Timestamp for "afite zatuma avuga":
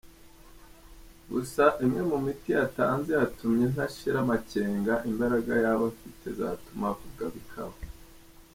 5.91-7.23